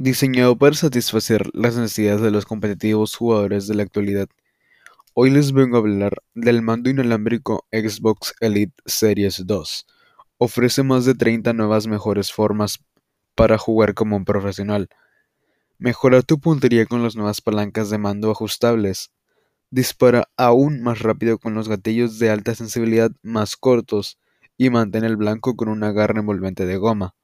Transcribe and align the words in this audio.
Diseñado 0.00 0.56
para 0.56 0.76
satisfacer 0.76 1.50
las 1.54 1.74
necesidades 1.74 2.20
de 2.20 2.30
los 2.30 2.46
competitivos 2.46 3.16
jugadores 3.16 3.66
de 3.66 3.74
la 3.74 3.82
actualidad, 3.82 4.28
hoy 5.12 5.30
les 5.30 5.50
vengo 5.50 5.74
a 5.76 5.80
hablar 5.80 6.22
del 6.36 6.62
mando 6.62 6.88
inalámbrico 6.88 7.66
Xbox 7.72 8.32
Elite 8.38 8.80
Series 8.86 9.42
2. 9.44 9.86
Ofrece 10.38 10.84
más 10.84 11.04
de 11.04 11.16
30 11.16 11.52
nuevas 11.52 11.88
mejores 11.88 12.32
formas 12.32 12.78
para 13.34 13.58
jugar 13.58 13.94
como 13.94 14.16
un 14.16 14.24
profesional. 14.24 14.88
Mejora 15.78 16.22
tu 16.22 16.38
puntería 16.38 16.86
con 16.86 17.02
las 17.02 17.16
nuevas 17.16 17.40
palancas 17.40 17.90
de 17.90 17.98
mando 17.98 18.30
ajustables. 18.30 19.10
Dispara 19.72 20.28
aún 20.36 20.80
más 20.80 21.00
rápido 21.00 21.38
con 21.38 21.54
los 21.54 21.68
gatillos 21.68 22.20
de 22.20 22.30
alta 22.30 22.54
sensibilidad 22.54 23.10
más 23.24 23.56
cortos 23.56 24.16
y 24.56 24.70
mantén 24.70 25.02
el 25.02 25.16
blanco 25.16 25.56
con 25.56 25.68
un 25.68 25.82
agarre 25.82 26.20
envolvente 26.20 26.66
de 26.66 26.76
goma. 26.76 27.16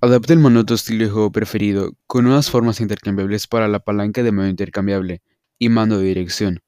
Adapta 0.00 0.32
el 0.32 0.38
mando 0.38 0.60
a 0.60 0.64
tu 0.64 0.74
estilo 0.74 1.04
de 1.04 1.10
juego 1.10 1.30
preferido, 1.30 1.92
con 2.06 2.24
nuevas 2.24 2.50
formas 2.50 2.80
intercambiables 2.80 3.46
para 3.46 3.68
la 3.68 3.80
palanca 3.80 4.22
de 4.22 4.32
mando 4.32 4.50
intercambiable 4.50 5.22
y 5.58 5.68
mando 5.68 5.98
de 5.98 6.06
dirección. 6.06 6.60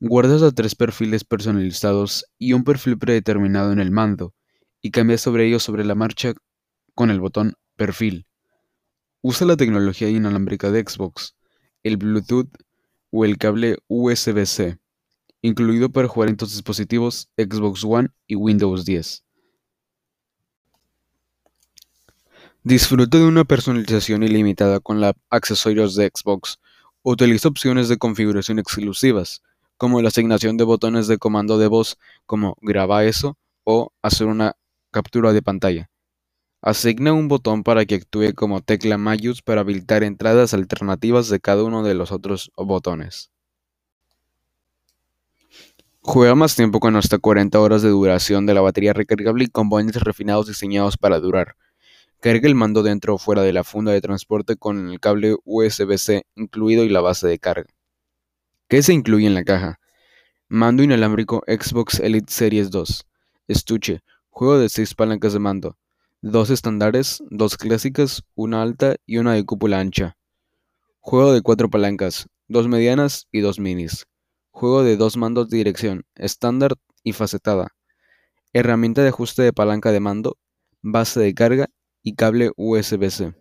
Guardas 0.00 0.42
a 0.42 0.52
tres 0.52 0.74
perfiles 0.74 1.24
personalizados 1.24 2.26
y 2.38 2.54
un 2.54 2.64
perfil 2.64 2.98
predeterminado 2.98 3.72
en 3.72 3.80
el 3.80 3.90
mando, 3.90 4.34
y 4.80 4.90
cambias 4.90 5.20
sobre 5.20 5.46
ellos 5.46 5.62
sobre 5.62 5.84
la 5.84 5.94
marcha 5.94 6.32
con 6.94 7.10
el 7.10 7.20
botón 7.20 7.54
Perfil. 7.76 8.26
Usa 9.20 9.46
la 9.46 9.56
tecnología 9.56 10.08
inalámbrica 10.08 10.70
de 10.70 10.82
Xbox, 10.82 11.36
el 11.82 11.98
Bluetooth 11.98 12.48
o 13.10 13.24
el 13.24 13.36
cable 13.36 13.76
USB-C, 13.88 14.78
incluido 15.42 15.90
para 15.90 16.08
jugar 16.08 16.30
en 16.30 16.36
tus 16.36 16.52
dispositivos 16.52 17.30
Xbox 17.36 17.84
One 17.84 18.08
y 18.26 18.36
Windows 18.36 18.86
10. 18.86 19.25
Disfruta 22.66 23.18
de 23.18 23.24
una 23.24 23.44
personalización 23.44 24.24
ilimitada 24.24 24.80
con 24.80 25.00
la 25.00 25.14
accesorios 25.30 25.94
de 25.94 26.10
Xbox. 26.12 26.58
Utiliza 27.04 27.46
opciones 27.46 27.88
de 27.88 27.96
configuración 27.96 28.58
exclusivas, 28.58 29.40
como 29.76 30.02
la 30.02 30.08
asignación 30.08 30.56
de 30.56 30.64
botones 30.64 31.06
de 31.06 31.16
comando 31.16 31.58
de 31.58 31.68
voz 31.68 31.96
como 32.26 32.56
graba 32.60 33.04
eso 33.04 33.38
o 33.62 33.92
hacer 34.02 34.26
una 34.26 34.56
captura 34.90 35.32
de 35.32 35.42
pantalla. 35.42 35.90
Asigna 36.60 37.12
un 37.12 37.28
botón 37.28 37.62
para 37.62 37.84
que 37.84 37.94
actúe 37.94 38.34
como 38.34 38.60
tecla 38.62 38.98
Mayus 38.98 39.42
para 39.42 39.60
habilitar 39.60 40.02
entradas 40.02 40.52
alternativas 40.52 41.28
de 41.28 41.38
cada 41.38 41.62
uno 41.62 41.84
de 41.84 41.94
los 41.94 42.10
otros 42.10 42.50
botones. 42.56 43.30
Juega 46.00 46.34
más 46.34 46.56
tiempo 46.56 46.80
con 46.80 46.96
hasta 46.96 47.18
40 47.18 47.60
horas 47.60 47.82
de 47.82 47.90
duración 47.90 48.44
de 48.44 48.54
la 48.54 48.60
batería 48.60 48.92
recargable 48.92 49.44
y 49.44 49.50
componentes 49.50 50.02
refinados 50.02 50.48
diseñados 50.48 50.96
para 50.96 51.20
durar. 51.20 51.54
Carga 52.20 52.48
el 52.48 52.54
mando 52.54 52.82
dentro 52.82 53.14
o 53.14 53.18
fuera 53.18 53.42
de 53.42 53.52
la 53.52 53.62
funda 53.62 53.92
de 53.92 54.00
transporte 54.00 54.56
con 54.56 54.88
el 54.88 55.00
cable 55.00 55.36
USB-C 55.44 56.24
incluido 56.34 56.84
y 56.84 56.88
la 56.88 57.00
base 57.00 57.28
de 57.28 57.38
carga. 57.38 57.68
¿Qué 58.68 58.82
se 58.82 58.94
incluye 58.94 59.26
en 59.26 59.34
la 59.34 59.44
caja? 59.44 59.78
Mando 60.48 60.82
inalámbrico 60.82 61.42
Xbox 61.46 62.00
Elite 62.00 62.32
Series 62.32 62.70
2. 62.70 63.06
Estuche. 63.48 64.00
Juego 64.30 64.58
de 64.58 64.68
6 64.68 64.94
palancas 64.94 65.34
de 65.34 65.38
mando. 65.38 65.76
Dos 66.22 66.50
estándares, 66.50 67.22
dos 67.30 67.56
clásicas, 67.56 68.22
una 68.34 68.62
alta 68.62 68.96
y 69.06 69.18
una 69.18 69.34
de 69.34 69.44
cúpula 69.44 69.78
ancha. 69.78 70.16
Juego 71.00 71.32
de 71.32 71.42
4 71.42 71.70
palancas, 71.70 72.28
dos 72.48 72.66
medianas 72.66 73.28
y 73.30 73.40
dos 73.40 73.60
minis. 73.60 74.06
Juego 74.50 74.82
de 74.82 74.96
dos 74.96 75.16
mandos 75.16 75.48
de 75.48 75.58
dirección, 75.58 76.04
estándar 76.14 76.72
y 77.04 77.12
facetada. 77.12 77.68
Herramienta 78.52 79.02
de 79.02 79.10
ajuste 79.10 79.42
de 79.42 79.52
palanca 79.52 79.92
de 79.92 80.00
mando, 80.00 80.38
base 80.80 81.20
de 81.20 81.34
carga 81.34 81.68
y 82.06 82.14
cable 82.14 82.52
USB-C. 82.56 83.34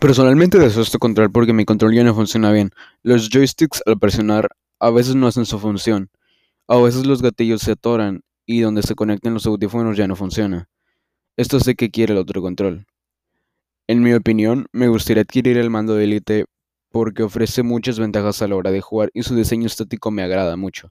Personalmente 0.00 0.58
deseo 0.58 0.82
este 0.82 0.98
control 0.98 1.30
porque 1.30 1.52
mi 1.52 1.64
control 1.64 1.94
ya 1.94 2.02
no 2.02 2.12
funciona 2.12 2.50
bien. 2.50 2.70
Los 3.04 3.30
joysticks 3.30 3.84
al 3.86 4.00
presionar 4.00 4.48
a 4.80 4.90
veces 4.90 5.14
no 5.14 5.28
hacen 5.28 5.46
su 5.46 5.60
función. 5.60 6.10
A 6.66 6.76
veces 6.78 7.06
los 7.06 7.22
gatillos 7.22 7.62
se 7.62 7.70
atoran 7.70 8.22
y 8.46 8.62
donde 8.62 8.82
se 8.82 8.96
conectan 8.96 9.32
los 9.32 9.46
audífonos 9.46 9.96
ya 9.96 10.08
no 10.08 10.16
funciona. 10.16 10.68
Esto 11.36 11.60
sé 11.60 11.76
que 11.76 11.92
quiere 11.92 12.14
el 12.14 12.18
otro 12.18 12.42
control. 12.42 12.84
En 13.86 14.02
mi 14.02 14.14
opinión, 14.14 14.66
me 14.72 14.88
gustaría 14.88 15.22
adquirir 15.22 15.56
el 15.56 15.70
mando 15.70 15.94
de 15.94 16.02
Elite 16.02 16.46
porque 16.90 17.22
ofrece 17.22 17.62
muchas 17.62 18.00
ventajas 18.00 18.42
a 18.42 18.48
la 18.48 18.56
hora 18.56 18.72
de 18.72 18.80
jugar 18.80 19.10
y 19.14 19.22
su 19.22 19.36
diseño 19.36 19.68
estático 19.68 20.10
me 20.10 20.24
agrada 20.24 20.56
mucho. 20.56 20.90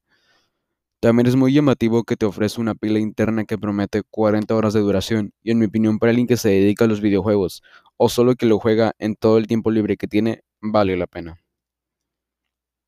También 1.01 1.25
es 1.25 1.35
muy 1.35 1.51
llamativo 1.51 2.03
que 2.03 2.15
te 2.15 2.27
ofrece 2.27 2.61
una 2.61 2.75
pila 2.75 2.99
interna 2.99 3.43
que 3.45 3.57
promete 3.57 4.03
40 4.03 4.53
horas 4.53 4.73
de 4.73 4.81
duración 4.81 5.33
y 5.41 5.49
en 5.49 5.57
mi 5.57 5.65
opinión 5.65 5.97
para 5.97 6.11
alguien 6.11 6.27
que 6.27 6.37
se 6.37 6.49
dedica 6.49 6.85
a 6.85 6.87
los 6.87 7.01
videojuegos 7.01 7.63
o 7.97 8.07
solo 8.07 8.35
que 8.35 8.45
lo 8.45 8.59
juega 8.59 8.93
en 8.99 9.15
todo 9.15 9.39
el 9.39 9.47
tiempo 9.47 9.71
libre 9.71 9.97
que 9.97 10.07
tiene, 10.07 10.43
vale 10.61 10.95
la 10.95 11.07
pena. 11.07 11.40